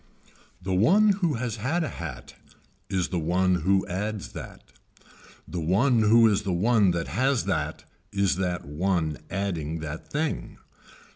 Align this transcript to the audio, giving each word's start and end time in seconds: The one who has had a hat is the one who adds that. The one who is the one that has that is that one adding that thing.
The 0.59 0.73
one 0.73 1.09
who 1.21 1.35
has 1.35 1.57
had 1.57 1.83
a 1.83 1.87
hat 1.87 2.33
is 2.89 3.09
the 3.09 3.19
one 3.19 3.53
who 3.61 3.85
adds 3.85 4.29
that. 4.31 4.63
The 5.47 5.59
one 5.59 5.99
who 6.01 6.27
is 6.27 6.41
the 6.41 6.51
one 6.51 6.89
that 6.89 7.09
has 7.09 7.45
that 7.45 7.83
is 8.11 8.37
that 8.37 8.65
one 8.65 9.19
adding 9.29 9.79
that 9.81 10.09
thing. 10.11 10.57